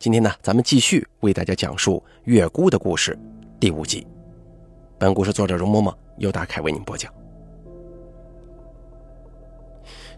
[0.00, 3.18] 今天呢，咱们继续为大家讲述月姑的故事，
[3.58, 4.06] 第五集。
[4.96, 7.12] 本故事作者容嬷嬷由大凯为您播讲。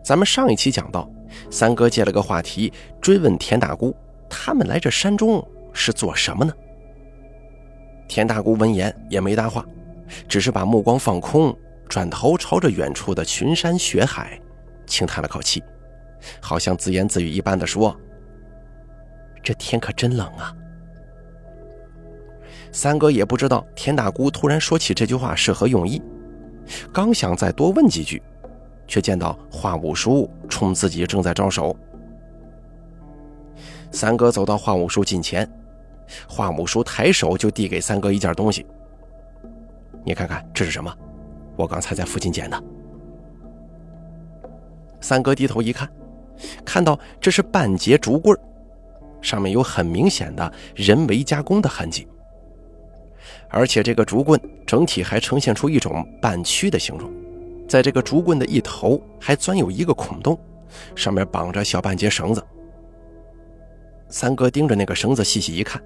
[0.05, 1.11] 咱们上一期讲到，
[1.51, 2.71] 三哥借了个话题
[3.01, 3.97] 追问田大姑，
[4.29, 6.53] 他们来这山中是做什么呢？
[8.07, 9.65] 田大姑闻言也没搭话，
[10.29, 11.57] 只是把目光放空，
[11.89, 14.39] 转头朝着远处的群山雪海，
[14.87, 15.65] 轻叹了口气，
[16.39, 17.99] 好像自言自语一般的说。
[19.43, 20.55] 这天可真冷啊！
[22.73, 26.01] 三哥也不知道田大姑突然说起这句话是何用意，
[26.93, 28.23] 刚想再多问几句，
[28.87, 31.77] 却见到华五叔冲自己正在招手。
[33.91, 35.51] 三哥走到华五叔近前，
[36.29, 38.65] 华五叔抬手就递给三哥一件东西
[40.07, 40.97] ：“你看看这是什么？
[41.57, 42.63] 我刚才在附近捡的。”
[45.01, 45.91] 三哥低头一看，
[46.65, 48.39] 看到这是半截竹棍。
[49.23, 52.07] 上面有很明显的人为加工的痕迹，
[53.49, 57.11] 而且这个竹棍整体还呈现出一种半曲的形状，
[57.69, 60.39] 在这个竹棍的一头还钻有一个孔洞，
[60.95, 62.43] 上面绑着小半截绳子。
[64.09, 65.81] 三哥盯着那个绳子细细一看，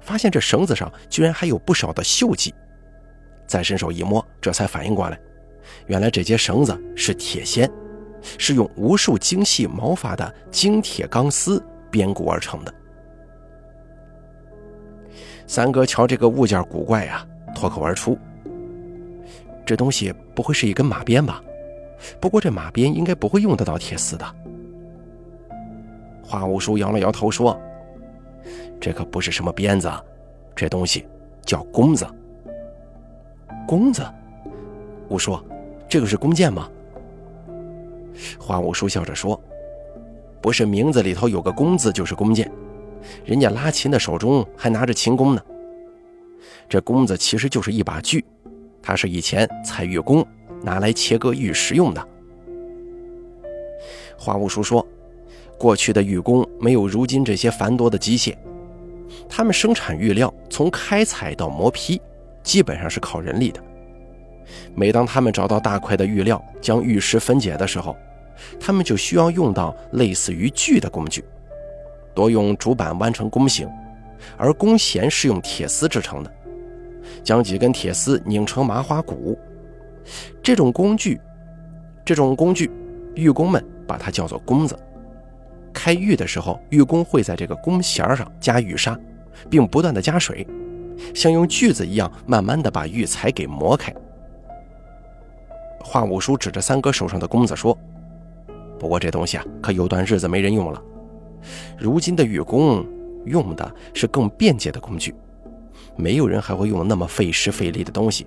[0.00, 2.54] 发现这绳子上居然还有不少的锈迹，
[3.46, 5.18] 再伸手一摸，这才反应过来，
[5.86, 7.70] 原来这节绳子是铁线，
[8.38, 11.62] 是用无数精细毛发的精铁钢丝。
[11.92, 12.74] 编鼓而成的。
[15.46, 18.18] 三哥瞧这个物件古怪呀，脱口而出
[19.66, 21.42] ：“这东西不会是一根马鞭吧？
[22.18, 24.24] 不过这马鞭应该不会用得到铁丝的。”
[26.24, 27.60] 花五叔摇了摇头说
[28.80, 29.92] ：“这可不是什么鞭子，
[30.56, 31.06] 这东西
[31.44, 32.06] 叫弓子。”
[33.68, 34.02] 弓子？
[35.10, 35.38] 五叔，
[35.86, 36.70] 这个是弓箭吗？
[38.38, 39.38] 花五叔笑着说。
[40.42, 42.50] 不是名字里头有个“弓”字，就是弓箭。
[43.24, 45.42] 人家拉琴的手中还拿着琴弓呢。
[46.68, 48.24] 这弓子其实就是一把锯，
[48.82, 50.26] 它是以前采玉工
[50.60, 52.08] 拿来切割玉石用的。
[54.18, 54.86] 花务叔说，
[55.58, 58.34] 过去的玉工没有如今这些繁多的机械，
[59.28, 62.00] 他们生产玉料从开采到磨坯，
[62.42, 63.62] 基本上是靠人力的。
[64.74, 67.96] 每当他们找到大块的玉料，将玉石分解的时候，
[68.58, 71.24] 他们就需要用到类似于锯的工具，
[72.14, 73.68] 多用竹板弯成弓形，
[74.36, 76.32] 而弓弦是用铁丝制成的，
[77.22, 79.38] 将几根铁丝拧成麻花鼓。
[80.42, 81.20] 这种工具，
[82.04, 82.70] 这种工具，
[83.14, 84.78] 玉工们把它叫做弓子。
[85.72, 88.98] 开玉的时候，玉工会在这个弓弦上加玉砂，
[89.48, 90.46] 并不断的加水，
[91.14, 93.94] 像用锯子一样，慢慢的把玉材给磨开。
[95.80, 97.76] 华五叔指着三哥手上的弓子说。
[98.82, 100.82] 不过这东西啊，可有段日子没人用了。
[101.78, 102.84] 如今的玉工
[103.24, 105.14] 用的是更便捷的工具，
[105.96, 108.26] 没有人还会用那么费时费力的东西。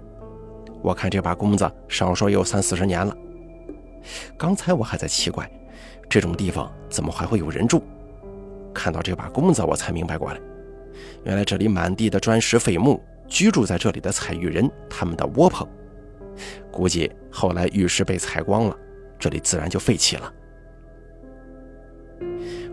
[0.82, 3.14] 我看这把弓子少说也有三四十年了。
[4.38, 5.46] 刚才我还在奇怪，
[6.08, 7.84] 这种地方怎么还会有人住？
[8.74, 10.40] 看到这把弓子，我才明白过来，
[11.26, 15.68] 原来这里满地的砖石废木，居住在这里的采玉人他们的窝棚。
[16.72, 18.78] 估计后来玉石被采光了，
[19.20, 20.32] 这里自然就废弃了。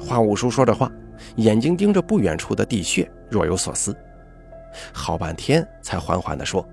[0.01, 0.91] 花五叔说着话，
[1.37, 3.97] 眼睛盯着不远处的地穴，若有所思。
[4.93, 6.67] 好半天，才缓缓地说：“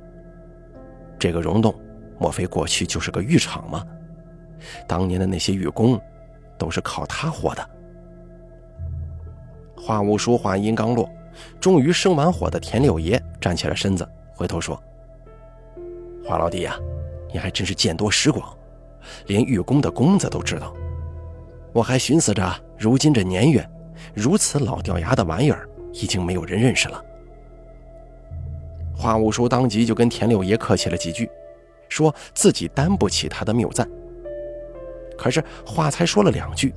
[1.19, 1.73] 这个溶洞，
[2.17, 3.85] 莫非过去就是个浴场吗？
[4.87, 5.99] 当年的那些玉工，
[6.57, 7.69] 都是靠它活的。”
[9.77, 11.09] 花五叔话音刚落，
[11.59, 14.81] 终于生完火的田六爷站起了身子，回头说
[16.25, 16.77] ：“花老弟呀，
[17.31, 18.57] 你还真是见多识广，
[19.27, 20.73] 连玉工的工子都知道。”
[21.71, 23.67] 我还寻思着，如今这年月，
[24.13, 27.03] 如此老掉牙的玩意儿，已经没有人认识了。
[28.95, 31.29] 花五叔当即就跟田六爷客气了几句，
[31.87, 33.89] 说自己担不起他的谬赞。
[35.17, 36.73] 可是话才说了两句，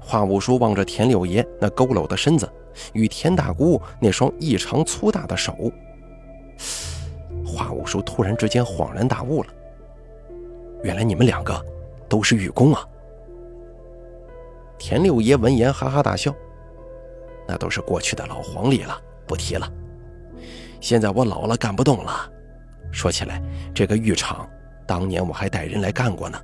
[0.00, 2.48] 花五叔望着田六爷那佝偻的身子，
[2.92, 5.72] 与田大姑那双异常粗大的手，
[7.44, 9.48] 花五叔突然之间恍然大悟了：
[10.82, 11.60] 原来你们两个
[12.08, 12.86] 都是玉工啊！
[14.84, 16.34] 田六爷闻言哈哈大笑
[17.46, 19.72] ：“那都是过去的老黄历了，不提了。
[20.80, 22.28] 现在我老了，干不动了。
[22.90, 23.40] 说起来，
[23.72, 24.44] 这个浴场
[24.84, 26.42] 当年我还带人来干过呢。”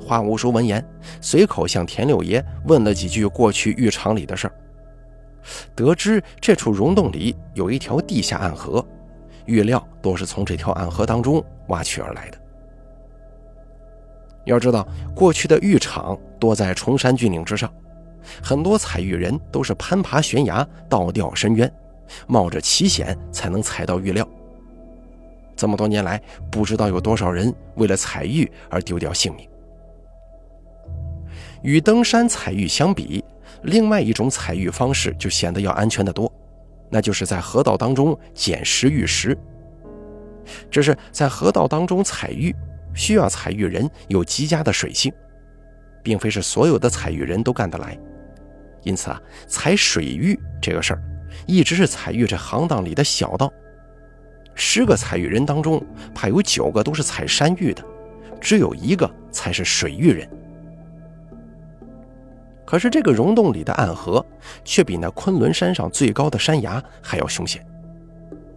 [0.00, 0.82] 花无叔闻言，
[1.20, 4.54] 随口向田六爷问了几句过去浴场里的事儿，
[5.74, 8.82] 得知这处溶洞里有一条地下暗河，
[9.46, 12.38] 玉料都是从这条暗河当中挖取而来的。
[14.48, 17.72] 要知道，过去的浴场多在崇山峻岭之上，
[18.42, 21.70] 很多采玉人都是攀爬悬崖、倒吊深渊，
[22.26, 24.26] 冒着奇险才能采到玉料。
[25.54, 29.46] 这么多年来，不知道有多少人为了采玉而丢掉性命。
[31.62, 33.22] 与登山采玉相比，
[33.62, 36.32] 另外一种采玉方式就显得要安全得多，
[36.88, 39.36] 那就是在河道当中捡拾玉石。
[40.70, 42.54] 只是在河道当中采玉，
[42.98, 45.10] 需要采玉人有极佳的水性，
[46.02, 47.96] 并非是所有的采玉人都干得来。
[48.82, 51.02] 因此啊，采水玉这个事儿，
[51.46, 53.50] 一直是采玉这行当里的小道。
[54.54, 55.80] 十个采玉人当中，
[56.12, 57.84] 怕有九个都是采山玉的，
[58.40, 60.28] 只有一个才是水玉人。
[62.66, 64.24] 可是这个溶洞里的暗河，
[64.64, 67.64] 却比那昆仑山上最高的山崖还要凶险。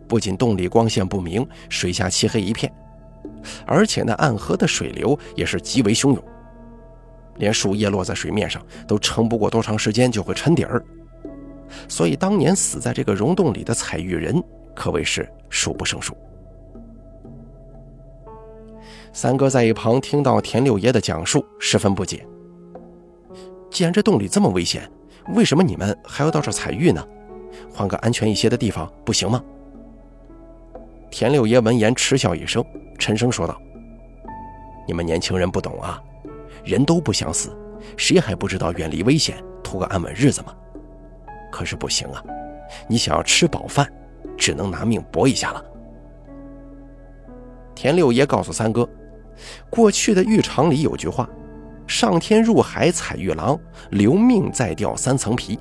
[0.08, 2.72] 不仅洞里光线不明，水下漆黑一片，
[3.66, 6.24] 而且那暗河的水流也是极为汹涌，
[7.38, 10.84] 连树叶落在水面上都撑不过多长时间就会沉底儿。
[11.88, 14.44] 所以当年死在这个溶洞里的采玉人
[14.76, 16.16] 可谓是数不胜数。
[19.14, 22.26] 三哥在一旁听到田六爷的讲述，十分不解。
[23.70, 24.90] 既然这洞里这么危险，
[25.34, 27.06] 为什么你们还要到这采玉呢？
[27.74, 29.44] 换个安全一些的地方不行吗？
[31.10, 32.64] 田六爷闻言嗤笑一声，
[33.02, 33.60] 沉声说道
[34.88, 36.00] ：“你们年轻人不懂啊，
[36.64, 37.58] 人都不想死，
[37.98, 40.56] 谁还不知道远离危险，图个安稳日子吗？
[41.52, 42.24] 可是不行啊，
[42.88, 43.92] 你想要吃饱饭，
[44.38, 45.66] 只能拿命搏一下了。”
[47.74, 48.88] 田六爷告诉三哥，
[49.68, 51.28] 过去的浴场里有句话。
[51.88, 53.60] 上天入海采玉郎，
[53.90, 55.60] 留命再掉三层皮，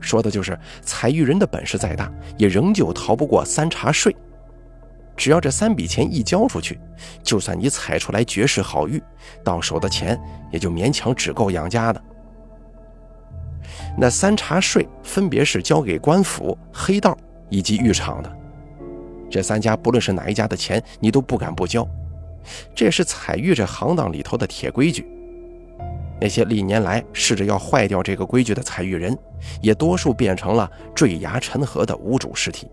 [0.00, 4.14] 说的就是采玉人的本事再大，也仍旧逃不过三茶税。
[5.16, 6.80] 只要这三笔钱一交出去，
[7.22, 9.02] 就算你采出来绝世好玉，
[9.44, 10.20] 到手的钱
[10.50, 12.02] 也就勉强只够养家的。
[13.96, 17.16] 那三茶税分别是交给官府、黑道
[17.48, 18.36] 以及浴场的，
[19.30, 21.86] 这三家不论是哪一家的钱，你都不敢不交，
[22.74, 25.06] 这是采玉这行当里头的铁规矩。
[26.20, 29.16] 那些历年来试着要坏掉这个规矩的采玉人，
[29.60, 32.70] 也多数变成了坠崖沉河的无主尸体。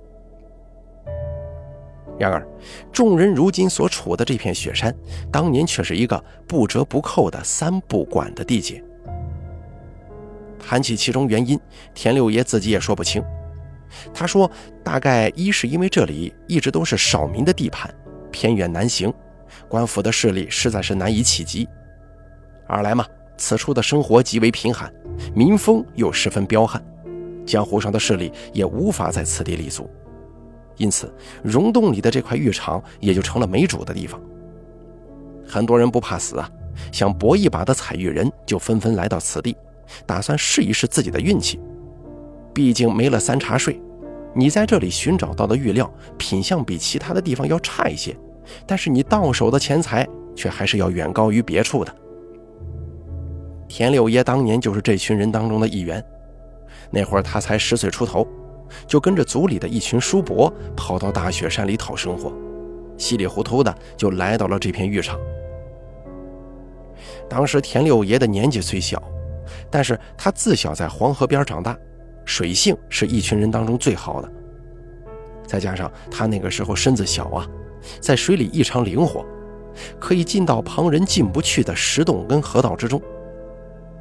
[2.19, 2.45] 然而，
[2.91, 4.93] 众人如今所处的这片雪山，
[5.31, 8.83] 当年却是一个不折不扣的三不管的地界。
[10.59, 11.57] 谈起其中原因，
[11.93, 13.23] 田六爷自己也说不清。
[14.13, 14.51] 他说
[14.83, 17.91] ：“大概一是因为这里一直都是少民的地盘，
[18.29, 19.11] 偏远难行，
[19.67, 21.65] 官府的势力实在是难以企及；
[22.67, 23.05] 二来嘛。”
[23.41, 24.93] 此处的生活极为贫寒，
[25.33, 26.83] 民风又十分彪悍，
[27.45, 29.89] 江湖上的势力也无法在此地立足，
[30.79, 34.19] 因此溶洞里的这块浴场也就成了没主的地方。
[35.47, 36.49] 很多人不怕死啊，
[36.91, 39.55] 想搏一把的采玉人就纷纷来到此地，
[40.05, 41.59] 打算试一试自己的运气。
[42.53, 43.79] 毕竟没了三茶税，
[44.33, 48.15] 你在这里寻找到的玉料品相比其他的地方要差一些，
[48.65, 51.95] 但是你到手的钱财却还是要远高于别处的。
[53.67, 56.03] 田六爷当年就是这群人当中的一员，
[56.89, 58.27] 那会儿他才十岁出头，
[58.89, 62.33] 就跟着族里的一群叔伯跑到大雪山里讨生活，
[62.97, 65.17] 稀里糊涂的就来到了这片浴场。
[67.29, 69.01] 当时田六爷的年纪虽小，
[69.69, 71.77] 但是他自小在黄河边长大，
[72.25, 74.31] 水性是一群人当中最好的，
[75.45, 77.47] 再加上他那个时候身子小啊，
[78.01, 79.23] 在水里异常灵活，
[79.99, 82.99] 可以进到旁人进不去的石洞跟河道之中。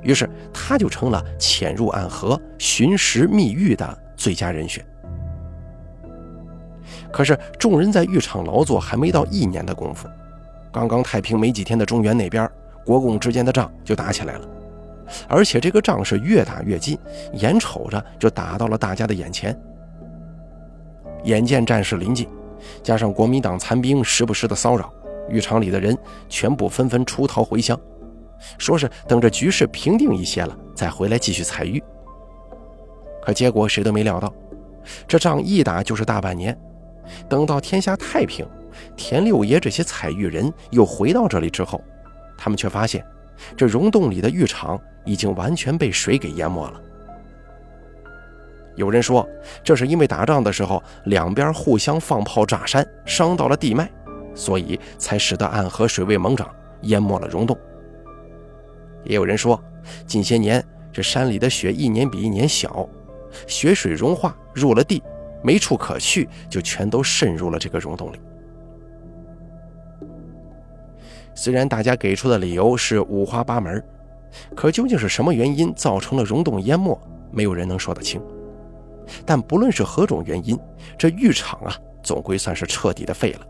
[0.02, 4.84] 于是他就成了潜入暗河寻石觅玉的最佳人选。
[7.10, 10.06] 可是众人在浴场劳作还没到一年的功夫，
[10.70, 12.46] 刚刚太平没几天的中原那边，
[12.84, 14.48] 国共之间的仗就打起来了，
[15.26, 16.98] 而且这个仗是越打越近，
[17.32, 19.58] 眼瞅着就打到了大家的眼前。
[21.24, 22.28] 眼见战事临近，
[22.82, 24.92] 加上国民党残兵时不时的骚扰，
[25.28, 25.96] 浴场里的人
[26.28, 27.78] 全部纷纷出逃回乡。
[28.56, 31.82] 说是等着局势平定一些了，再回来继续采玉。
[33.28, 34.32] 可结果谁都没料到，
[35.06, 36.58] 这仗一打就是大半年。
[37.28, 38.46] 等到天下太平，
[38.96, 41.78] 田六爷这些采玉人又回到这里之后，
[42.38, 43.04] 他们却发现，
[43.54, 46.80] 这溶洞里的浴场已经完全被水给淹没了。
[48.76, 49.28] 有人说，
[49.62, 53.90] 这是因为打仗的时候两边互相放炮炸山，伤到了地脉，
[54.34, 56.48] 所以才使得暗河水位猛涨，
[56.84, 57.54] 淹没了溶洞。
[59.04, 59.62] 也有人说，
[60.06, 62.88] 近些年这山里的雪一年比一年小，
[63.46, 65.02] 雪水融化入了地，
[65.42, 68.18] 没处可去，就全都渗入了这个溶洞里。
[71.34, 73.82] 虽然大家给出的理由是五花八门，
[74.56, 76.98] 可究竟是什么原因造成了溶洞淹没，
[77.30, 78.20] 没有人能说得清。
[79.24, 80.58] 但不论是何种原因，
[80.98, 83.46] 这浴场啊，总归算是彻底的废了。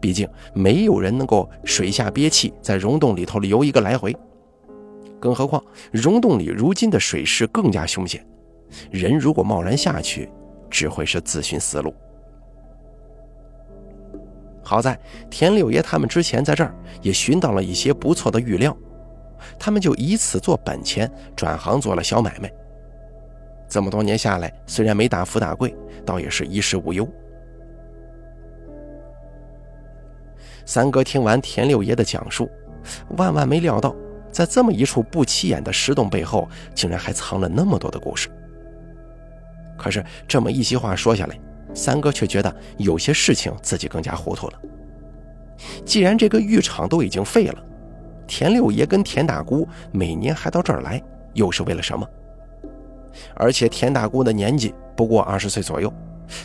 [0.00, 4.14] 毕竟没有人能够水下憋气，在溶洞里头游一个来回。
[5.18, 8.26] 更何况溶洞里如今的水势更加凶险，
[8.90, 10.30] 人如果贸然下去，
[10.70, 11.94] 只会是自寻死路。
[14.62, 14.98] 好在
[15.28, 16.72] 田六爷他们之前在这儿
[17.02, 18.76] 也寻到了一些不错的玉料，
[19.58, 22.52] 他们就以此做本钱，转行做了小买卖。
[23.68, 25.74] 这么多年下来，虽然没大富大贵，
[26.04, 27.08] 倒也是衣食无忧。
[30.66, 32.48] 三哥听完田六爷的讲述，
[33.16, 33.94] 万万没料到，
[34.30, 38.28] 在这么一处不起眼的石洞背后，竟然还藏了那么多的故事。
[39.80, 41.40] 可是这么一席话说下来，
[41.72, 44.52] 三哥却觉得有些事情自己更加糊涂了。
[45.86, 47.64] 既然这个浴场都已经废了，
[48.26, 52.06] 田六爷跟田大姑每年还到这儿来，又是为了什么？
[53.34, 55.90] 而且田大姑的年纪不过二十岁左右，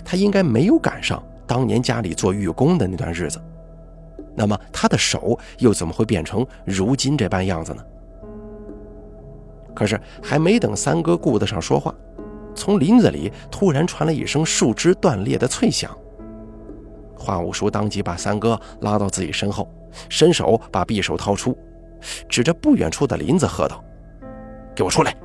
[0.05, 3.37] 她应该没有赶上当年家里做浴工的那段日子。
[4.33, 7.83] 那么她的手又怎么会变成如今这般样子呢？
[9.73, 11.93] 可是还没等三哥顾得上说话。
[12.55, 15.95] 从林子里突然传来一声树枝断裂的脆响，
[17.17, 19.69] 华五叔当即把三哥拉到自己身后，
[20.09, 21.57] 伸手把匕首掏出，
[22.29, 23.83] 指着不远处的林子喝道
[24.73, 25.15] ：“给我出来！”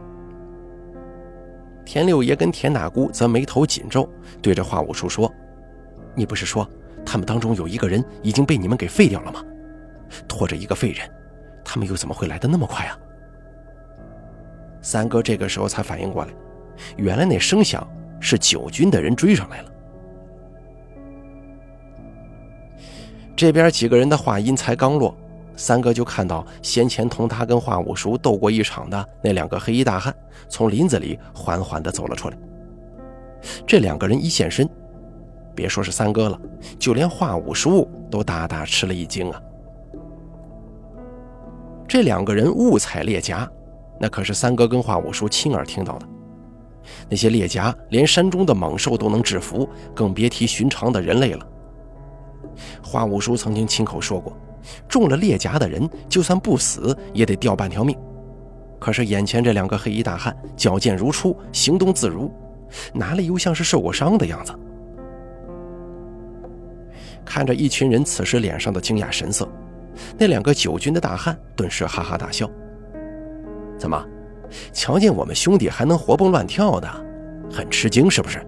[1.86, 4.08] 田六爷跟田大姑则眉头紧皱，
[4.42, 5.32] 对着华五叔说
[6.14, 6.68] ：“你不是说
[7.04, 9.42] 他们当中有一个人已经被你们给废掉了吗？
[10.28, 11.08] 拖着一个废人，
[11.64, 12.98] 他们又怎么会来的那么快啊？”
[14.82, 16.32] 三哥这个时候才反应过来。
[16.96, 17.86] 原来那声响
[18.20, 19.70] 是九军的人追上来了。
[23.36, 25.16] 这边几个人的话音才刚落，
[25.56, 30.14] 三哥就看到先前同他跟华五叔斗过一场的那两个黑衣大汉
[30.48, 32.36] 从林子里缓缓地走了出来。
[33.66, 34.68] 这两个人一现身，
[35.54, 36.38] 别说是三哥了，
[36.78, 39.42] 就连华五叔都大大吃了一惊啊！
[41.88, 43.50] 这两个人误踩猎夹，
[43.98, 46.06] 那可是三哥跟华五叔亲耳听到的。
[47.08, 51.46] 那些猎夹连山中的猛兽都能制服，更别提寻常的人类了。
[52.82, 54.36] 花五叔曾经亲口说过，
[54.88, 57.96] 中了猎夹的人就算不死也得掉半条命。
[58.78, 62.32] 可是眼前这两个黑衣大汉矫健如初，行动自如，
[62.92, 64.52] 哪里又像是受过伤的样子？
[67.24, 69.48] 看着一群人此时脸上的惊讶神色，
[70.18, 72.50] 那两个九军的大汉顿时哈哈大笑。
[73.78, 74.04] 怎么？
[74.72, 76.88] 瞧见我们兄弟还能活蹦乱跳的，
[77.50, 78.44] 很吃惊是不是？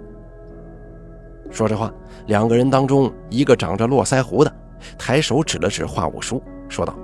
[1.51, 1.93] 说这话，
[2.29, 4.51] 两个人当中一个长着络腮胡的，
[4.97, 6.97] 抬手指了指华五叔，说道：“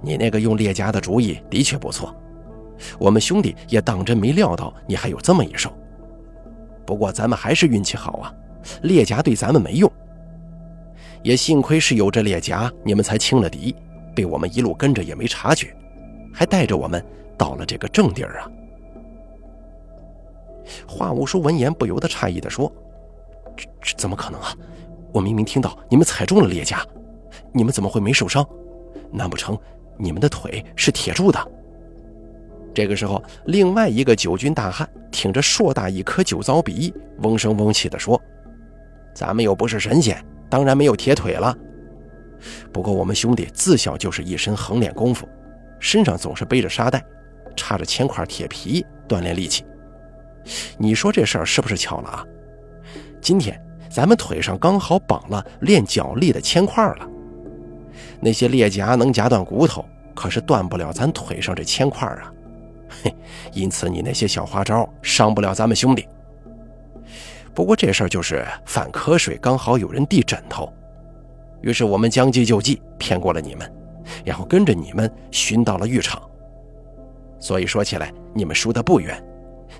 [0.00, 2.14] 你那个用猎夹的主意的确不错，
[3.00, 5.72] 我们兄弟也当真没料到你还有这么一手。
[6.86, 8.32] 不过咱们还是运气好啊，
[8.82, 9.90] 猎夹对咱们没用。
[11.24, 13.74] 也幸亏是有这猎夹，你们才轻了敌，
[14.14, 15.74] 被我们一路跟着也没察觉，
[16.32, 17.04] 还带着我们。”
[17.36, 18.50] 到了这个正地儿啊！
[20.86, 22.72] 华五叔闻言不由得诧异地说
[23.56, 24.54] ：“这这怎么可能啊？
[25.12, 26.86] 我明明听到你们踩中了猎家，
[27.52, 28.46] 你们怎么会没受伤？
[29.10, 29.58] 难不成
[29.98, 31.38] 你们的腿是铁铸的？”
[32.72, 38.18] 这个时候，另外一个九军大汉挺着硕大一颗酒糟鼻，嗡声嗡气地说
[39.12, 41.54] ：“咱们又不是神仙，当然没有铁腿了。
[42.72, 45.28] 不过我们兄弟自小就是一身横练功夫，
[45.78, 47.04] 身上总是背着沙袋。”
[47.56, 49.64] 插着铅块铁皮锻炼力气，
[50.78, 52.26] 你说这事儿是不是巧了啊？
[53.20, 57.08] 今天咱们腿上刚好绑了练脚力的铅块了。
[58.20, 62.32] 那些猎夹能夹断骨头，可是断不了咱腿上这铅块啊！
[63.02, 63.14] 嘿，
[63.52, 66.06] 因此你那些小花招伤不了咱们兄弟。
[67.54, 70.72] 不过这事儿就是犯瞌睡，刚好有人递枕头，
[71.60, 73.70] 于是我们将计就计，骗过了你们，
[74.24, 76.22] 然后跟着你们寻到了浴场。
[77.42, 79.20] 所以说起来，你们输得不远，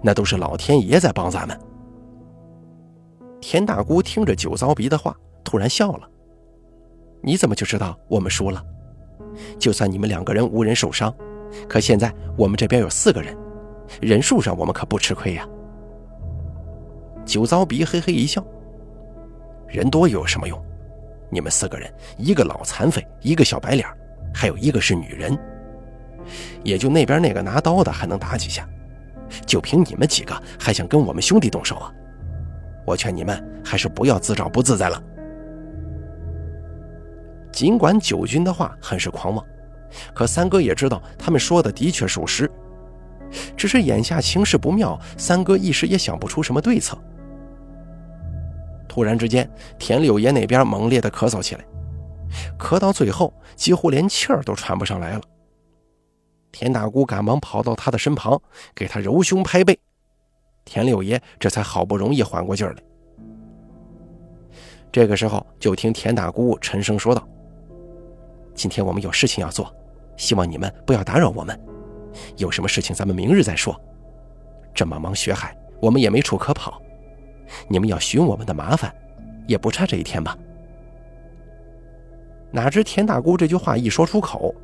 [0.02, 1.56] 那都是老天爷在帮咱们。
[3.40, 6.08] 田大姑听着酒糟鼻的话，突然笑了
[7.22, 8.60] ：“你怎么就知道我们输了？
[9.60, 11.14] 就算你们两个人无人受伤，
[11.68, 13.32] 可现在我们这边有四个人，
[14.00, 15.48] 人数上我们可不吃亏呀。”
[17.24, 18.44] 酒糟鼻嘿嘿一笑
[19.70, 20.60] ：“人多有什么用？
[21.30, 21.88] 你们四个人，
[22.18, 23.88] 一个老残废，一个小白脸，
[24.34, 25.38] 还有一个是女人。”
[26.62, 28.68] 也就那边那个拿刀的还能打几下，
[29.46, 31.92] 就凭你们几个还想跟我们兄弟动手啊？
[32.84, 35.02] 我劝你们还是不要自找不自在了。
[37.52, 39.46] 尽管九军的话很是狂妄，
[40.14, 42.50] 可三哥也知道他们说的的确属实，
[43.56, 46.98] 只是眼下形势不妙，三哥一时也想不出什么对策。
[48.88, 49.48] 突然之间，
[49.78, 51.64] 田六爷那边猛烈的咳嗽起来，
[52.58, 55.20] 咳到最后几乎连气儿都喘不上来了。
[56.52, 58.40] 田大姑赶忙跑到他的身旁，
[58.74, 59.76] 给他揉胸拍背，
[60.64, 62.82] 田六爷这才好不容易缓过劲儿来。
[64.92, 67.26] 这个时候，就听田大姑沉声说道
[68.54, 69.74] ：“今天我们有事情要做，
[70.18, 71.58] 希望你们不要打扰我们。
[72.36, 73.74] 有什么事情咱们明日再说。
[74.74, 76.80] 这么忙学海，我们也没处可跑。
[77.68, 78.94] 你们要寻我们的麻烦，
[79.46, 80.36] 也不差这一天吧？”
[82.52, 84.54] 哪知田大姑这句话一说出口，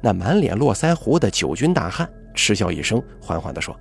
[0.00, 3.74] 那满脸络腮胡的九军大汉嗤笑一声，缓缓地说：“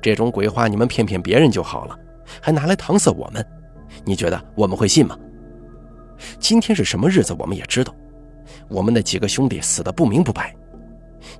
[0.00, 1.98] 这种鬼话你们骗骗别人就好了。”
[2.40, 3.44] 还拿来搪塞我们，
[4.04, 5.18] 你觉得我们会信吗？
[6.38, 7.92] 今天是什么日子，我们也知道。
[8.68, 10.54] 我们那几个兄弟死的不明不白，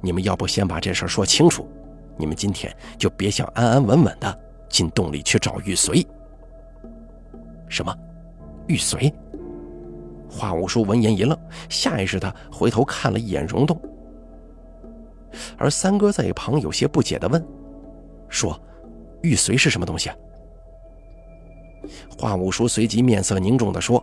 [0.00, 1.70] 你们要不先把这事儿说清楚，
[2.16, 4.36] 你们今天就别想安安稳稳的
[4.68, 6.04] 进洞里去找玉髓。
[7.68, 7.96] 什么？
[8.66, 9.12] 玉髓？
[10.30, 11.36] 华五叔闻言一愣，
[11.68, 13.78] 下意识的回头看了一眼溶洞，
[15.58, 17.44] 而三哥在一旁有些不解的问
[18.30, 18.58] ：“说，
[19.22, 20.08] 玉髓是什么东西？”
[22.16, 24.02] 华五叔随即面色凝重的说：“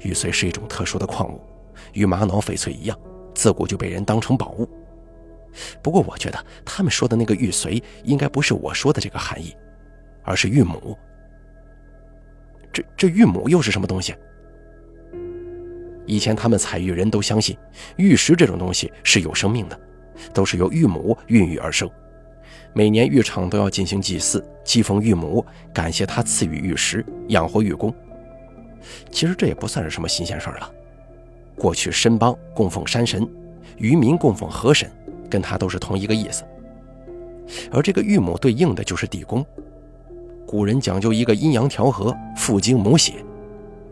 [0.00, 1.40] 玉髓是一种特殊的矿物，
[1.92, 2.98] 与玛瑙、翡翠一样，
[3.34, 4.68] 自古就被人当成宝物。
[5.82, 9.54] 不过，我觉得他们说的那个玉髓，应该不是我说的这个含义，
[10.22, 10.96] 而是玉母。
[12.72, 14.14] 这这玉母又是什么东西？
[16.06, 17.56] 以前他们采玉人都相信，
[17.96, 19.80] 玉石这种东西是有生命的，
[20.32, 21.88] 都是由玉母孕育而生。”
[22.76, 27.94] 每年玉厂都要进行祭祀，祭奉玉母，感谢她赐予玉石，养活玉工。
[29.10, 30.70] 其实这也不算是什么新鲜事儿了。
[31.56, 33.24] 过去申邦供奉山神，
[33.76, 34.90] 渔民供奉河神，
[35.30, 36.44] 跟他都是同一个意思。
[37.70, 39.46] 而这个玉母对应的就是地宫。
[40.44, 43.24] 古人讲究一个阴阳调和，父精母血，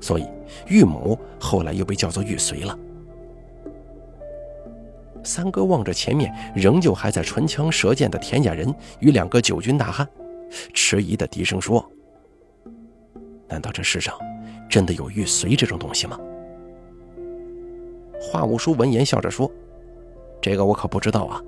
[0.01, 0.27] 所以
[0.67, 2.79] 玉母后来又被叫做玉髓了。
[5.25, 10.07] 三哥望着前面仍旧还在唇枪舌剑的田家人与两个九军大汉，
[10.75, 11.89] 迟疑的低声说
[13.49, 14.15] ：“难道这世上
[14.69, 16.19] 真的有玉髓这种东西吗？”
[18.21, 19.51] 华五叔闻言笑着说
[20.43, 21.41] ：“这个我可不知道啊，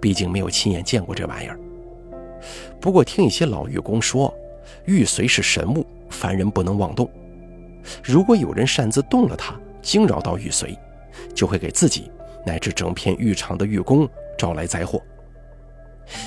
[0.00, 1.58] 毕竟没有亲眼见过这玩意儿。
[2.80, 4.32] 不过听一些老玉工说，
[4.84, 7.10] 玉髓是神物，凡人不能妄动。
[8.02, 10.76] 如果有人擅自动了它，惊扰到玉髓，
[11.34, 12.10] 就会给自己。”
[12.46, 15.02] 乃至整片玉场的玉工招来灾祸，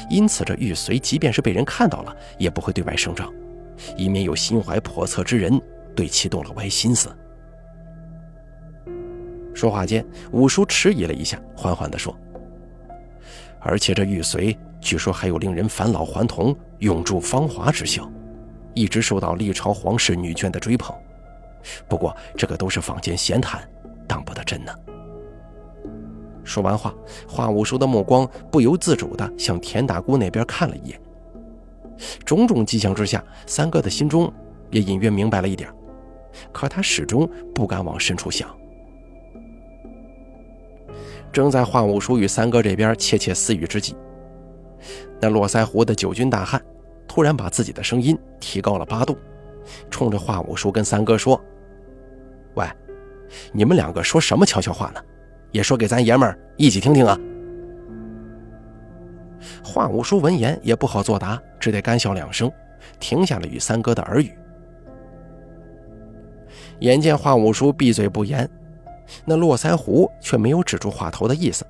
[0.07, 3.33] 因此这玉髓即便是被人看到了，也不会对外声张，
[3.97, 5.59] 以免有心怀叵测之人
[5.95, 7.09] 对其动了歪心思。
[9.55, 12.15] 说话间，五叔迟疑了一下，缓缓地说
[13.59, 18.07] ：“而且这玉髓据说还有令人返老还童、永驻芳华之效，
[18.75, 20.95] 一直受到历朝皇室女眷的追捧。
[21.87, 23.61] 不过这个都是坊间闲谈，
[24.07, 24.73] 当不得真呢。”
[26.43, 26.93] 说完话，
[27.27, 30.99] 华五叔的目光不由自主地向田大姑那边看了一眼。
[32.25, 34.31] 种种迹象之下，三哥的心中
[34.71, 35.71] 也隐约明白了一点，
[36.51, 38.49] 可他始终不敢往深处想。
[41.31, 43.95] 正在华五叔与三哥这边窃窃私语之际，
[45.21, 46.59] 那络腮胡的九军大汉
[47.07, 49.15] 突然把自己的声音提高了八度，
[49.91, 51.39] 冲着华五叔跟三哥说
[52.55, 52.65] ：“喂，
[53.51, 55.01] 你们两个说什么悄悄话呢？”
[55.51, 57.19] 也说给咱爷们儿一起听听啊！
[59.61, 62.49] 华五叔闻言也不好作答，只得干笑两声，
[63.01, 64.31] 停下了与三哥的耳语。
[66.79, 68.49] 眼见华五叔闭嘴不言，
[69.25, 71.65] 那络腮胡却没有止住话头的意思，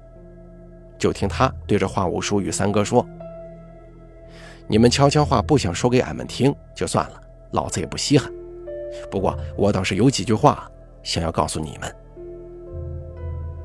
[1.00, 3.04] 就听他对着华五叔与三哥说
[4.70, 8.32] ：“你们悄悄话不想说给俺们听就算了，老子也不稀罕。
[9.10, 10.71] 不过我倒是有几句话
[11.04, 11.96] 想要告诉你们。”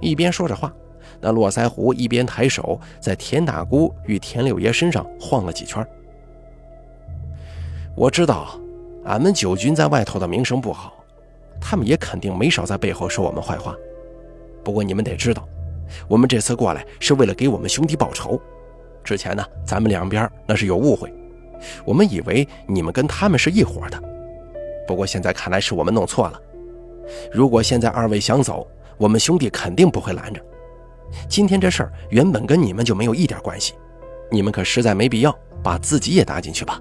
[0.00, 0.72] 一边说着话，
[1.20, 5.84] 那络腮胡一边抬手在田大姑与田六爷身上晃了几圈。
[7.94, 8.60] 我知道，
[9.04, 10.92] 俺们九军在外头的名声不好，
[11.58, 13.74] 他们也肯定没少在背后说我们坏话。
[14.62, 15.48] 不过你们得知道，
[16.06, 18.38] 我们这次过来是为了给我们兄弟报仇。
[19.02, 21.10] 之前呢，咱们两边那是有误会，
[21.86, 23.98] 我们以为你们跟他们是一伙的。
[24.86, 26.40] 不过现在看来是我们弄错了。
[27.32, 28.66] 如果现在二位想走，
[28.96, 30.40] 我们兄弟肯定不会拦着。
[31.28, 33.74] 今天这事儿原本跟你们就没有一点关系，
[34.30, 36.80] 你们可实在没必要把自己也搭进去吧。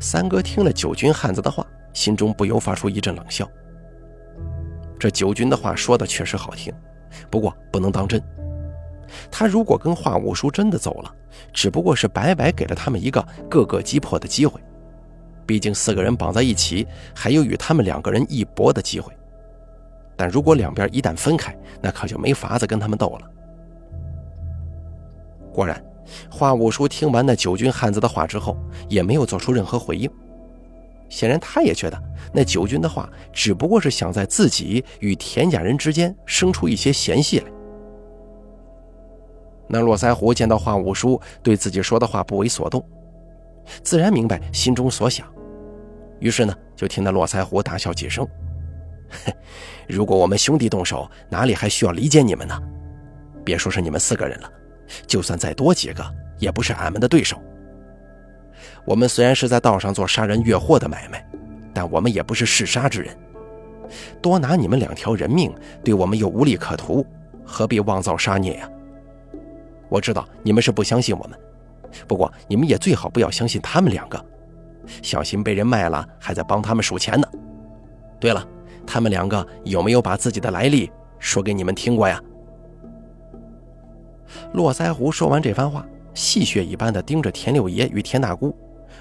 [0.00, 3.48] 三哥听了九军汉子的话，心中不由发出一阵冷笑。
[4.98, 6.72] 这九军的话说的确实好听，
[7.28, 8.22] 不过不能当真。
[9.30, 11.12] 他如果跟华五叔真的走了，
[11.52, 14.60] 只不过是白白给了他们一个各个击破的机会。
[15.50, 19.12] 毕竟四个人绑在一起，还有与他们两个人一搏的机会。
[20.16, 23.28] 但如果两边一旦分开，那可就没法子跟他们斗了。
[25.52, 25.84] 果然，
[26.30, 28.56] 华五叔听完那九军汉子的话之后，
[28.88, 30.08] 也没有做出任何回应。
[31.08, 32.00] 显然，他也觉得
[32.32, 37.46] 那九军的话只不过是想在自己与田家人之间生出一些嫌隙来。
[39.66, 42.86] 那络腮胡见到华五叔对自己说的话不为所动，
[43.82, 45.26] 自然明白心中所想，
[46.20, 48.26] 于是呢，就听那络腮胡大笑几声
[49.88, 52.56] ：“如果我们兄弟动手，哪里还需要理解你们呢？
[53.44, 54.50] 别说是你们四个人了，
[55.06, 56.04] 就算再多几个，
[56.38, 57.36] 也不是俺们的对手。”
[58.86, 61.26] 我们虽然是在道上做杀人越货的买卖，
[61.74, 63.16] 但我们也不是嗜杀之人。
[64.22, 65.52] 多拿你们两条人命，
[65.82, 67.04] 对我们又无利可图，
[67.44, 68.70] 何必妄造杀孽呀？
[69.88, 71.38] 我知道你们是不相信我们，
[72.06, 74.24] 不过你们也最好不要相信他们两个，
[75.02, 77.26] 小心被人卖了，还在帮他们数钱呢。
[78.18, 78.46] 对了，
[78.86, 82.20] 他们两个有没有把自己的来历说给你们听过呀？
[84.52, 88.56] 络腮胡说完这番话，戏谑一般的盯着田六爷与田大姑。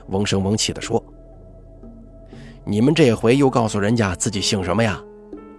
[0.08, 1.04] 嗡声嗡气地说
[2.66, 5.00] ：“你们这回又告诉人家自己姓什么呀？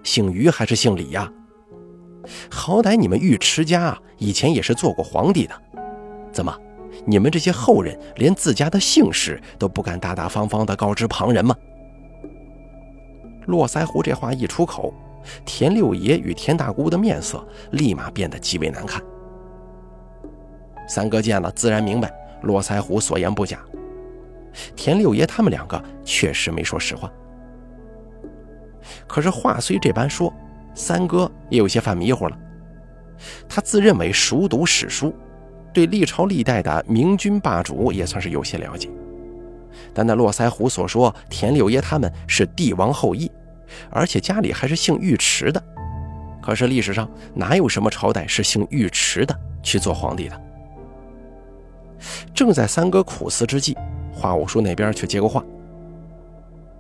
[0.03, 1.31] 姓于还是姓李呀？
[2.51, 5.55] 好歹你们尉迟家以前也是做过皇帝的，
[6.33, 6.57] 怎么，
[7.07, 11.55] 你们这些后人连自家的姓氏都不敢大大方方地告知旁人吗？”
[13.47, 14.93] 络腮胡这话一出口，
[15.45, 19.03] 田六爷与田大姑的面色立马变得极为难看。
[20.87, 23.59] 三哥见了，自然明白络腮胡所言不假。
[24.77, 27.11] 田六爷他们两个确实没说实话，
[29.07, 30.33] 可是话虽这般说，
[30.75, 32.37] 三哥也有些犯迷糊了。
[33.49, 35.15] 他自认为熟读史书，
[35.73, 38.89] 对历朝历代的明君霸主也算是有些了解。
[39.95, 43.31] 但那络腮胡所说田六爷他们是帝王后裔，
[43.91, 45.63] 而且家里还是姓尉迟的，
[46.43, 50.41] 可是历史上哪有什么朝代是姓尉迟的去做皇帝的？
[52.35, 53.77] 正在三哥苦思之际。
[54.13, 55.43] 华五叔那边却接过话，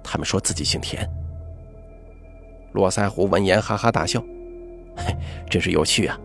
[0.02, 1.08] 他们说自己姓田。
[2.72, 4.20] 络腮胡闻言哈哈大笑，
[4.96, 5.16] 嘿，
[5.48, 6.18] 真是有趣啊！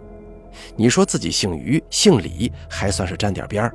[0.75, 3.71] 你说自己姓于、姓李，还算是沾点边儿；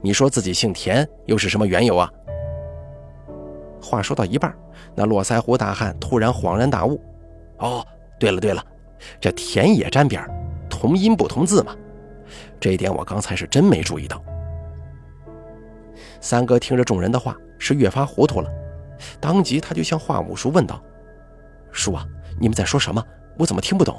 [0.00, 2.10] 你说自己姓田，又是什么缘由啊？
[3.82, 4.54] 话说到一半，
[4.94, 7.00] 那络腮胡大汉突然恍然大悟
[7.58, 7.86] ：“哦，
[8.18, 8.64] 对了对了，
[9.20, 10.30] 这田也沾边儿，
[10.68, 11.74] 同音不同字嘛。
[12.60, 14.22] 这一点我刚才是真没注意到。”
[16.20, 18.50] 三哥听着众人的话，是越发糊涂了。
[19.18, 20.82] 当即，他就向华五叔问道
[21.72, 22.04] ：“叔啊，
[22.38, 23.02] 你们在说什么？
[23.38, 23.96] 我怎么听不懂？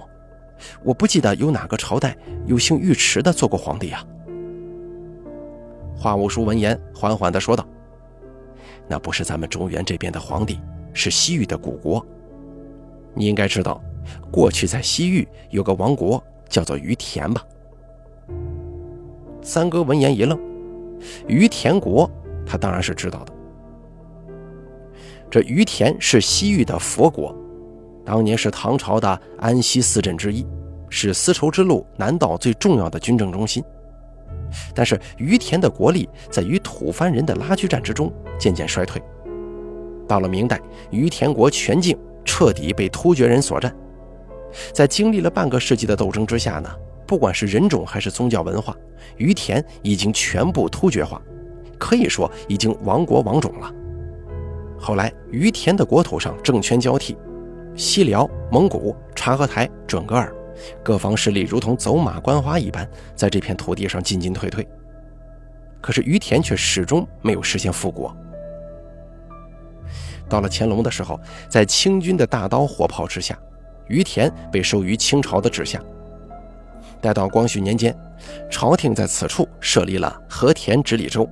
[0.83, 4.05] 我不记得有哪个朝代有姓尉迟的做过皇帝呀。”
[5.95, 7.65] 华五叔闻言，缓缓地说道
[8.87, 10.59] ：“那不是咱们中原这边的皇帝，
[10.93, 12.05] 是西域的古国。
[13.13, 13.81] 你应该知道，
[14.31, 17.43] 过去在西域有个王国叫做于田吧？”
[19.43, 20.39] 三哥闻言一愣。
[21.27, 22.09] 于田国，
[22.45, 23.33] 他当然是知道的。
[25.31, 27.35] 这于田是西域的佛国，
[28.05, 30.45] 当年是唐朝的安西四镇之一，
[30.89, 33.63] 是丝绸之路南道最重要的军政中心。
[34.75, 39.01] 但是于田的国力在与吐蕃人的拉锯战之中渐渐衰退。
[40.07, 40.59] 到了明代，
[40.89, 43.73] 于田国全境彻底被突厥人所占。
[44.73, 46.69] 在经历了半个世纪的斗争之下呢？
[47.07, 48.75] 不管是人种还是宗教文化，
[49.17, 51.21] 于田已经全部突厥化，
[51.77, 53.73] 可以说已经亡国亡种了。
[54.77, 57.17] 后来，于田的国土上政权交替，
[57.75, 60.33] 西辽、蒙古、察合台、准噶尔
[60.83, 64.67] 各方势力如同走马观花一般，在这片土地上进进退退。
[65.79, 68.15] 可是于田却始终没有实现复国。
[70.29, 73.37] 到了乾隆的时候，在清军的大刀火炮之下，
[73.87, 75.81] 于田被收于清朝的治下。
[77.01, 77.97] 待到光绪年间，
[78.49, 81.27] 朝廷在此处设立了和田直隶州。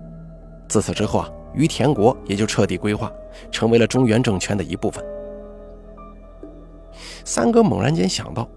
[0.68, 3.12] 自此之后啊，于田国也就彻底规划，
[3.52, 5.04] 成为了中原政权的一部分。
[7.30, 8.50] 三哥猛然间想到，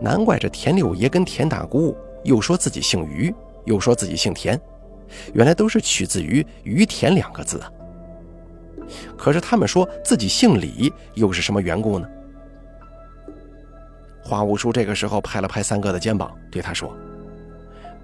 [0.00, 4.58] 难怪这田六爷跟田大姑又说自己姓于，又说自己姓田，
[5.32, 7.68] 原来都是取自于“于田”两个字啊。
[9.18, 12.08] 可是他们说自己姓李，又是什么缘故呢？
[14.22, 16.96] 花五叔这个时候拍了拍三哥的肩膀，对他说：“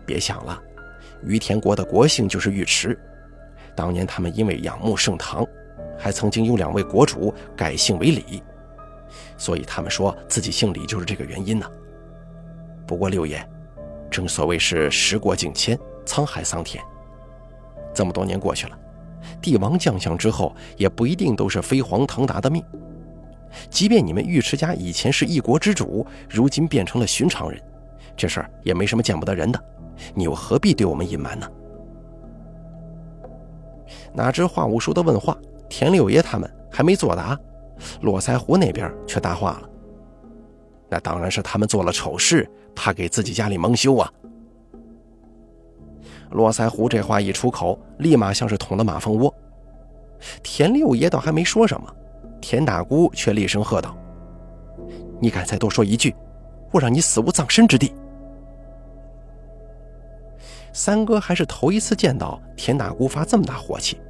[0.04, 0.60] 别想了，
[1.22, 2.98] 于田国的国姓就是尉迟。
[3.76, 5.46] 当年他们因为仰慕盛唐，
[5.96, 8.42] 还曾经有两位国主改姓为李。
[9.40, 11.66] 所以他们说自己姓李就是这个原因呢。
[12.86, 13.42] 不过六爷，
[14.10, 16.84] 正所谓是时过境迁，沧海桑田，
[17.94, 18.78] 这么多年过去了，
[19.40, 22.62] 帝王将相之后也不一定都是飞黄腾达的命。
[23.70, 27.58] 即便你们尉迟家以前是一国之主，如今变成了寻常人，
[28.14, 29.58] 这事儿也没什么见不得人的，
[30.14, 31.48] 你又何必对我们隐瞒呢？
[34.12, 35.34] 哪知华五叔的问话，
[35.70, 37.38] 田六爷他们还没作答，
[38.00, 39.68] 络腮胡那边却答话了。
[40.88, 44.12] 那当然是他们做了丑事，怕给自己家里蒙羞啊！
[46.30, 49.32] 络腮胡这话一出口，立马像是捅了马蜂窝。
[50.42, 51.94] 田六爷倒还没说什么，
[52.40, 53.96] 田大姑却厉声喝道
[55.20, 56.14] ：“你敢再多说一句，
[56.72, 57.92] 我让你死无葬身之地！”
[60.72, 64.00] 三哥还是头一次见到田大姑发这么大火气，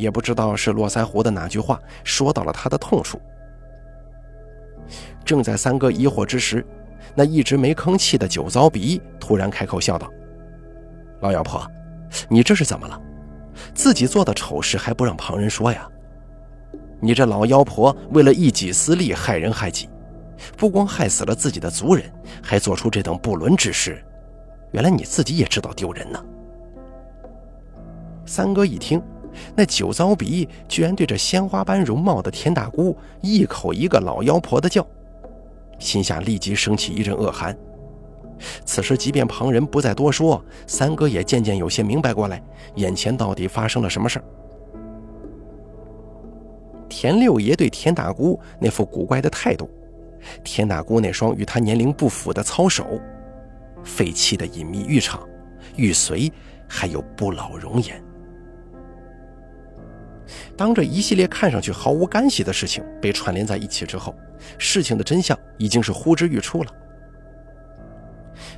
[0.00, 3.20] 也不知道是络腮胡的哪句话说到了他的痛处。
[5.24, 6.64] 正在三哥疑惑之时，
[7.14, 10.10] 那一直没吭气的酒糟鼻突然开口笑道
[11.20, 11.64] ：“老妖婆，
[12.28, 13.00] 你这是怎么了？
[13.74, 15.86] 自己做的丑事还不让旁人说呀？
[16.98, 19.88] 你这老妖婆为了一己私利害人害己，
[20.56, 22.10] 不光害死了自己的族人，
[22.42, 24.02] 还做出这等不伦之事。”
[24.72, 26.24] 原来你自己也知道丢人呢。
[28.24, 29.02] 三哥一听，
[29.54, 34.86] 那酒糟鼻居然对着鲜花般容貌的田大姑一口一个老妖婆的叫，
[35.78, 37.56] 心下立即升起一阵恶寒。
[38.64, 42.42] 此时，即便旁人不再多说，三哥也渐渐有些明白过来，
[42.76, 44.24] 眼前到底发生了什么事儿。
[46.88, 49.70] 田六爷对田大姑那副古怪的态度，
[50.42, 53.00] 田大姑那双与他年龄不符的操手。
[53.84, 55.26] 废弃的隐秘浴场、
[55.76, 56.30] 玉髓，
[56.68, 58.02] 还有不老容颜。
[60.56, 64.14] 当这一系列看上去毫无干系的事情被串联在一起之后，
[64.58, 66.70] 事情的真相已经是呼之欲出了。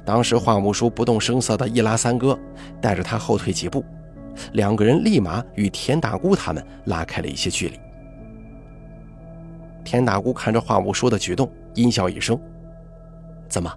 [0.05, 2.39] 当时华木叔不动声色的一拉三哥，
[2.81, 3.85] 带着他后退几步，
[4.53, 7.79] 两个人立马与田大姑他们拉开了一些距离。
[9.85, 12.39] 田大姑看着华木叔的举动，阴笑一声
[13.49, 13.73] ：“怎么？”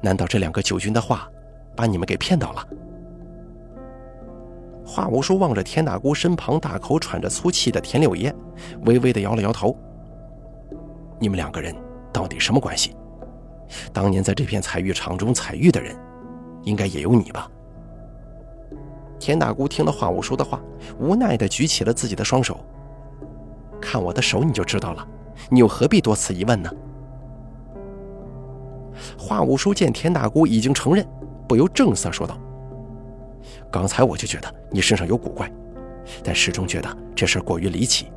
[0.00, 1.30] 难道这两个九军的话，
[1.76, 2.68] 把你们给骗到了？
[4.88, 8.34] 华无叔望着田大姑身旁大口喘着粗气的田六爷，
[8.86, 9.76] 微微的摇了摇头。
[11.18, 11.76] 你们两个人
[12.10, 12.96] 到底什么关系？
[13.92, 15.94] 当年在这片采玉场中采玉的人，
[16.62, 17.50] 应该也有你吧？
[19.18, 20.58] 田大姑听了华无叔的话，
[20.98, 22.58] 无奈的举起了自己的双手。
[23.78, 25.06] 看我的手你就知道了，
[25.50, 26.70] 你又何必多此一问呢？
[29.18, 31.06] 华五叔见田大姑已经承认，
[31.46, 32.38] 不由正色说道
[33.70, 35.50] ：“刚才我就觉得你身上有古怪，
[36.22, 38.10] 但始终觉得这事儿过于离奇。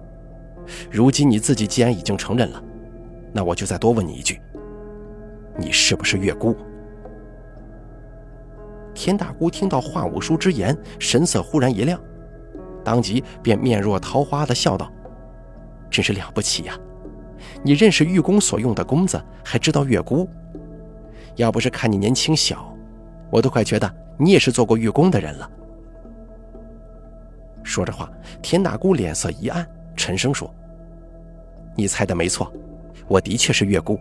[0.90, 2.64] 如今你自己既然已经承认了，
[3.34, 4.40] 那我就再多问你一句：
[5.58, 6.56] 你是不是月姑？”
[8.94, 12.00] 田大姑听到华五叔之言，神色忽然一亮，
[12.84, 14.92] 当即便面若桃花的笑道
[15.90, 16.78] ：“真是了不起呀！
[17.64, 20.28] 你认识玉宫所用的弓子，还知道月姑？”
[21.38, 22.76] 要不是看你年轻小，
[23.30, 25.50] 我都快觉得你也是做过玉工的人了。
[27.64, 28.08] 说着话，
[28.40, 30.54] 田大姑脸色一暗，沉声说
[31.76, 32.54] ：“你猜的没错，
[33.08, 34.00] 我的确是月姑。”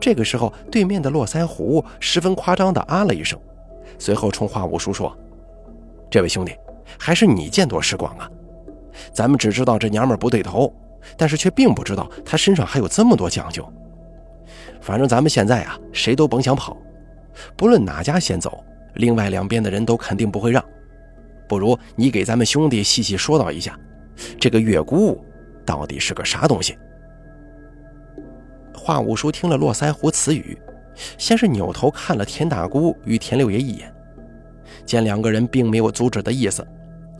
[0.00, 3.38] 这个时候，对面的络腮胡十分夸张的啊了一声，
[3.98, 5.14] 随后冲华五叔说
[6.08, 6.56] ：“这位兄弟，
[6.98, 8.30] 还是你见多识广啊！
[9.12, 10.74] 咱们只知道这娘们不对头，
[11.18, 13.62] 但是却并不知道她身上还有这么多讲究。”
[14.80, 16.76] 反正咱们现在啊，谁都甭想跑，
[17.56, 20.64] 不论哪家先走，另外两边的人都肯定不会让。
[21.48, 23.78] 不如你给咱们兄弟细细说道一下，
[24.40, 25.22] 这个月姑
[25.64, 26.76] 到底是个啥东西？
[28.74, 30.56] 华五叔听了络腮胡此语，
[31.18, 33.92] 先是扭头看了田大姑与田六爷一眼，
[34.84, 36.66] 见两个人并没有阻止的意思，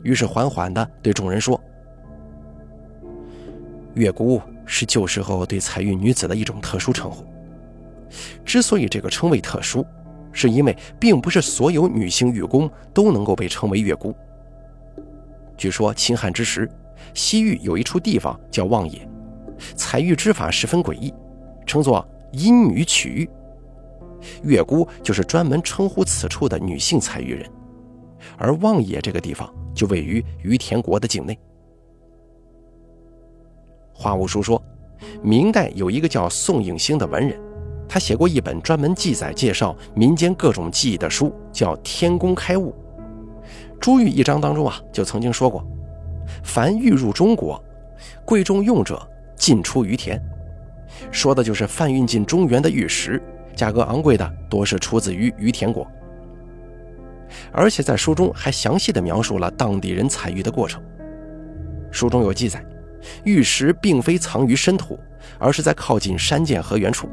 [0.02, 1.58] 于是缓缓地对众人说
[3.94, 7.24] ：“月姑是旧时候对彩玉女子的一种特殊称呼。”
[8.44, 9.84] 之所以这个称谓特殊，
[10.34, 14.14] 是因为并不是所有女性玉工都能够被称为月姑。
[15.56, 16.68] 据说秦汉之时，
[17.14, 19.08] 西域有一处地方叫望野，
[19.76, 21.14] 采玉之法十分诡异，
[21.64, 23.30] 称作阴女取玉。
[24.42, 27.48] 月姑就是专门称呼此处的女性采玉人，
[28.36, 31.38] 而望野这个地方就位于于田国的境内。
[33.92, 34.60] 话务书说，
[35.22, 37.38] 明代有一个叫宋应星的文人。
[37.94, 42.72] 他写过一本专门记载介绍民间各种技艺的书，叫《天工开物》。
[43.80, 45.64] 朱玉一章当中啊，就曾经说过：
[46.42, 47.62] 凡玉入中国，
[48.24, 49.00] 贵重用者
[49.36, 50.20] 进出于田，
[51.12, 53.22] 说的就是贩运进中原的玉石，
[53.54, 55.86] 价格昂贵的多是出自于于田国。
[57.52, 60.82] 而且在书中还详细的描述了当地人采玉的过程。
[61.92, 62.60] 书中有记载，
[63.22, 64.98] 玉石并非藏于深土，
[65.38, 67.08] 而是在靠近山涧河源处，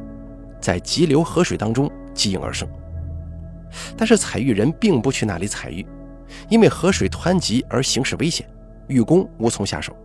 [0.62, 2.68] 在急流河水当中积应而生。
[3.98, 5.86] 但是采玉人并不去那里采玉，
[6.50, 8.48] 因为河水湍急而形势危险，
[8.88, 9.96] 玉工无从下手。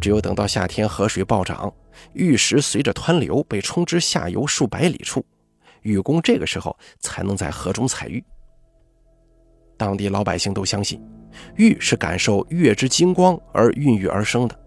[0.00, 1.72] 只有等到夏天河水暴涨，
[2.12, 5.24] 玉石随着湍流被冲至下游数百里处，
[5.82, 8.22] 玉工这个时候才能在河中采玉。
[9.76, 11.00] 当地老百姓都相信，
[11.56, 14.58] 玉是感受月之金光而孕育而生的，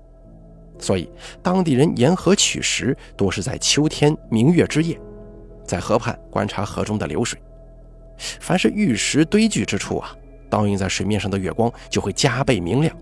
[0.79, 1.09] 所以
[1.41, 4.99] 当地人沿河取石多是在秋天明月之夜，
[5.65, 7.39] 在河畔观察河中的流水。
[8.17, 10.15] 凡是玉石堆聚之处啊，
[10.49, 12.95] 倒映在水面上的月光就会加倍明亮。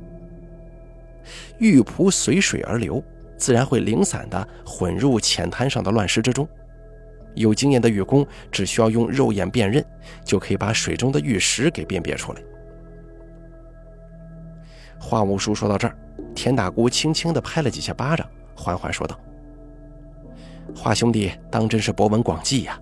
[1.58, 3.04] 玉璞随水而流，
[3.38, 6.48] 自然会零散地混入浅滩上的乱石之中。
[7.34, 9.84] 有经验的玉工只需要用肉眼辨认，
[10.24, 12.42] 就可以把水中的玉石给辨别出来。
[15.00, 15.98] 华五叔说到这儿，
[16.34, 19.19] 田大姑轻轻地拍了几下巴掌，缓缓说道
[20.75, 22.80] ：“华兄弟当真是博闻广记呀，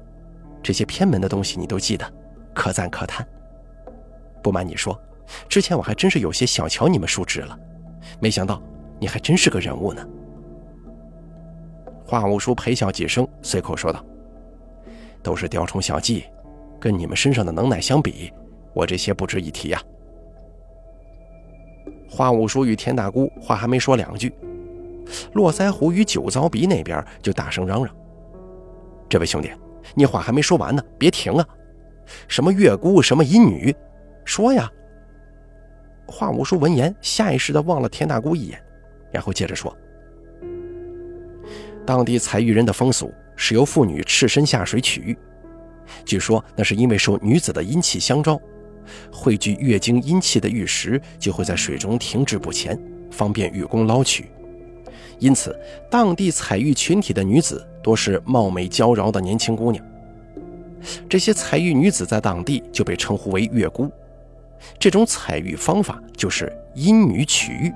[0.62, 2.06] 这些偏门的东西你都记得，
[2.54, 3.28] 可赞可叹。
[4.41, 5.00] 不瞒你说，
[5.48, 7.58] 之前我还真是有些小瞧你们叔侄了，
[8.19, 8.62] 没想到
[9.00, 10.06] 你还真是个人物呢。”
[12.06, 14.04] 华五叔陪笑几声，随口说道。
[15.24, 16.26] 都是雕虫小技，
[16.82, 18.30] 跟你们身上的能耐相比，
[18.74, 19.82] 我这些不值一提呀。
[22.15, 24.32] 花五叔与田大姑话还没说两句，
[25.34, 27.91] 络腮胡与酒糟鼻那边就大声嚷嚷
[29.10, 29.52] ：“这位兄弟，
[29.95, 31.47] 你话还没说完呢，别停啊！
[32.28, 33.76] 什么月姑，什么阴女，
[34.23, 34.71] 说呀！”
[36.06, 38.62] 花五叔闻言，下意识地望了田大姑一眼，
[39.12, 39.76] 然后接着说
[41.84, 45.17] ：“当地采玉人的风俗。”是由妇女赤身下水取玉，
[46.06, 48.39] 据说那是因为受女子的阴气相招，
[49.12, 52.78] 汇聚月经阴气的玉石就会在水中停滞不前，
[53.12, 54.26] 方便玉工捞取。
[55.19, 55.58] 因此，
[55.89, 59.84] 当地采玉群体的女子多是貌美娇娆的年轻姑娘。
[61.08, 63.89] 这些采玉女子在当地就被称呼为月姑。
[64.78, 67.74] 这种采玉方法就是阴女取玉。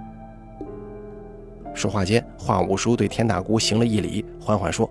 [1.73, 4.89] 说话间，华五叔对田大姑行了一礼，缓缓说。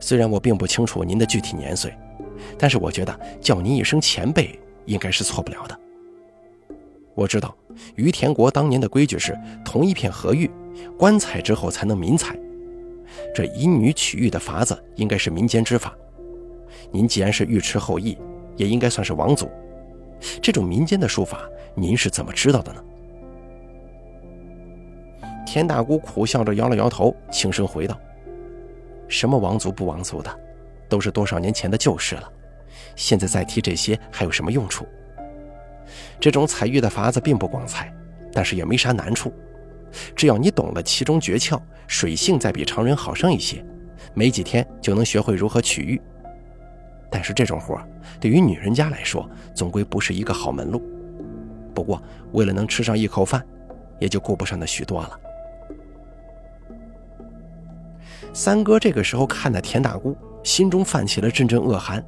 [0.00, 1.94] 虽然我并不清楚您的具体年岁，
[2.58, 5.78] 但是我觉得叫您一声前辈应该是错不了的。
[7.14, 7.54] 我知道
[7.94, 10.50] 于田国当年的规矩是同一片河域，
[10.98, 12.38] 官采之后才能民采。
[13.34, 15.96] 这以女取玉的法子应该是民间之法。
[16.90, 18.18] 您既然是尉迟后裔，
[18.56, 19.48] 也应该算是王族。
[20.42, 22.84] 这种民间的术法，您是怎么知道的呢？
[25.46, 27.98] 田大姑苦笑着摇了摇头，轻声回道。
[29.08, 30.38] 什么王族不王族的，
[30.88, 32.32] 都是多少年前的旧事了。
[32.94, 34.86] 现在再提这些还有什么用处？
[36.18, 37.92] 这种采玉的法子并不光彩，
[38.32, 39.32] 但是也没啥难处。
[40.14, 43.64] 只要你懂了其中诀窍，水性再比常人好上一些，
[44.14, 46.00] 没几天就能学会如何取玉。
[47.10, 47.80] 但是这种活
[48.20, 50.82] 对于女人家来说，总归不是一个好门路。
[51.72, 53.44] 不过为了能吃上一口饭，
[54.00, 55.20] 也就顾不上那许多了。
[58.32, 62.02] 三哥这个时候看的田大姑，心中泛起了阵阵恶寒。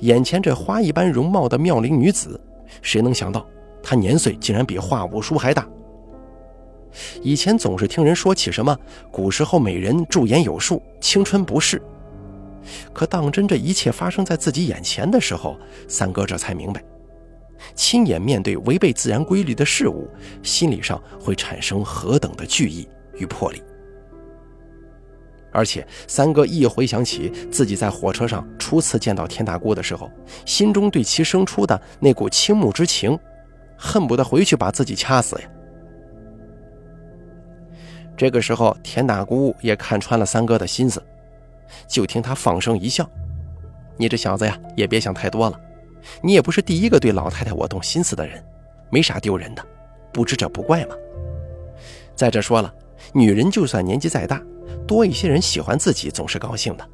[0.00, 2.40] 眼前这花一般容貌的妙龄女子，
[2.80, 3.46] 谁能想到
[3.82, 5.68] 她年岁竟然比华五叔还大？
[7.22, 8.74] 以前总是听人说起什么
[9.10, 11.80] 古时候美人驻颜有术，青春不逝。
[12.94, 16.82] 可当真这一切发生在自己眼前的时候，三哥这才明白，
[17.74, 20.08] 亲眼面对违背自然规律的事物，
[20.42, 23.62] 心理上会产生何等的惧意与魄力。
[25.56, 30.10] 而且，三哥一回想起自己在火车上初次见到田大姑的时候，
[30.44, 33.18] 心中对其生出的那股倾慕之情，
[33.74, 35.48] 恨不得回去把自己掐死呀。
[38.18, 41.02] 这个时候，田大姑也看穿了三哥的心思，
[41.88, 43.08] 就听他放声一笑
[43.96, 45.58] ：“你这小子呀，也别想太多了。
[46.20, 48.44] 你也不是第一个对老太太我动心思的人，
[48.90, 49.64] 没啥丢人的，
[50.12, 50.94] 不知者不怪嘛。
[52.14, 52.70] 再者说了，
[53.14, 54.38] 女人就算年纪再大。”
[54.86, 56.88] 多一些人喜欢自己，总是高兴的。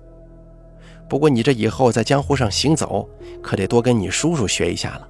[1.09, 3.09] 不过你这以后在江湖上行走，
[3.43, 5.09] 可得多跟你叔叔学一下了。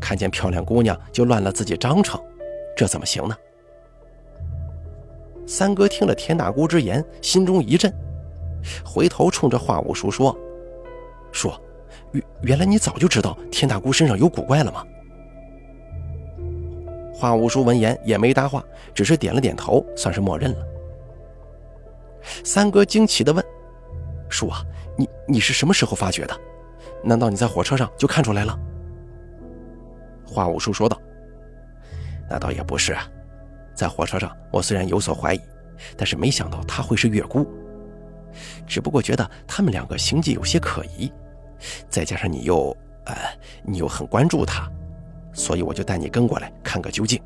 [0.00, 2.20] 看见漂亮姑娘就乱了自己章程，
[2.76, 3.36] 这怎么行呢？
[5.46, 7.92] 三哥听了田大姑之言，心中一震，
[8.84, 10.36] 回头冲着华五叔说
[11.32, 11.60] ：“说，
[12.12, 14.84] 原原来你早就知道田大姑身上有古怪了吗？”
[17.14, 18.64] 华五叔闻言也没搭话，
[18.94, 20.66] 只是点了点头，算是默认了。
[22.44, 23.44] 三哥惊奇地问
[24.28, 24.64] ：“叔啊，
[24.96, 26.38] 你你是什么时候发觉的？
[27.02, 28.58] 难道你在火车上就看出来了？”
[30.26, 31.00] 华五叔说道
[32.28, 32.96] ：“那倒也不是，
[33.74, 35.40] 在火车上我虽然有所怀疑，
[35.96, 37.46] 但是没想到她会是月姑。
[38.66, 41.12] 只不过觉得他们两个行迹有些可疑，
[41.88, 42.76] 再加上你又……
[43.06, 43.16] 呃，
[43.64, 44.70] 你又很关注她，
[45.32, 47.20] 所以我就带你跟过来看个究竟，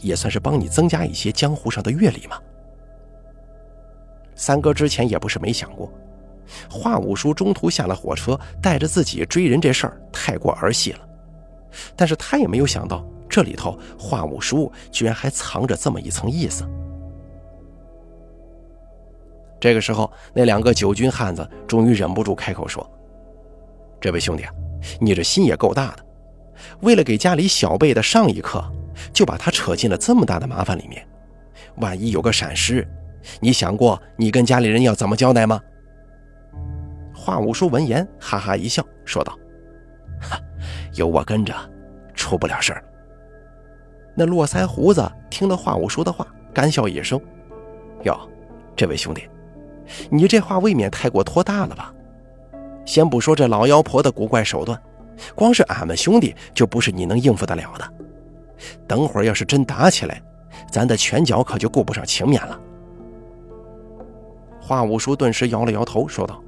[0.00, 2.38] 也算是帮你增加一些江湖上的阅历嘛。”
[4.36, 5.90] 三哥之前也不是没想过，
[6.70, 11.00] 华五叔中途下了火车，带着自己追人这事儿太过儿戏了。
[11.96, 16.64] 但是他也没有想到，这里头华五叔居然还藏着这么一层意思。
[19.58, 22.88] 这个时候，那两个九军汉子终于忍不住开口说
[23.98, 24.44] ：“这位兄弟，
[25.00, 26.04] 你这心也够大的，
[26.80, 28.62] 为了给家里小辈的上一课，
[29.14, 31.06] 就把他扯进了这么大的麻烦里面。
[31.76, 32.86] 万一有个闪失……”
[33.40, 35.60] 你想过你跟家里人要怎么交代吗？
[37.14, 39.36] 华五叔闻言哈哈一笑，说道
[40.20, 40.38] ：“哈，
[40.94, 41.54] 有我跟着，
[42.14, 42.84] 出不了事儿。”
[44.14, 47.20] 那络腮胡子听了华五叔的话，干笑一声
[48.04, 48.16] ：“哟，
[48.76, 49.28] 这位兄弟，
[50.10, 51.92] 你这话未免太过托大了吧？
[52.84, 54.80] 先不说这老妖婆的古怪手段，
[55.34, 57.92] 光是俺们兄弟就不是你能应付得了的。
[58.86, 60.22] 等会儿要是真打起来，
[60.70, 62.60] 咱的拳脚可就顾不上情面了。”
[64.66, 66.42] 华五叔顿时摇了摇头，说道：“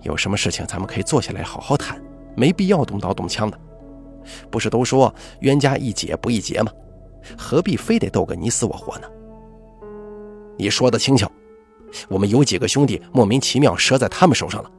[0.00, 2.02] 有什么事情咱们可以坐下来好好谈，
[2.34, 3.60] 没必要动刀动枪的。
[4.50, 6.72] 不是都说冤家宜解不宜结吗？
[7.36, 9.06] 何必非得斗个你死我活呢？”
[10.56, 11.30] 你说的轻巧，
[12.08, 14.70] 我们有几个兄弟莫名其妙折在他们手上了。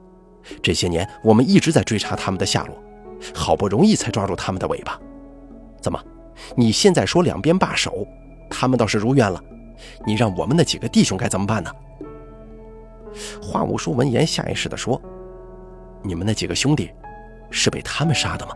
[0.64, 2.76] 这些年我们一直在追查他们的下落，
[3.32, 5.00] 好不容易才抓住他们的尾巴。
[5.80, 6.04] 怎么，
[6.56, 8.08] 你现在说两边罢手，
[8.50, 9.40] 他们倒是如愿了，
[10.04, 11.72] 你让我们那几个弟兄该怎么办呢？
[13.42, 15.02] 华五叔闻言，下意识地说
[16.04, 16.92] ：“你们那几个兄弟，
[17.50, 18.54] 是被他们杀的吗？”